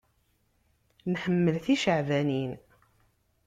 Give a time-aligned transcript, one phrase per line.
[1.11, 2.53] Nḥemmel ticeɛbanin.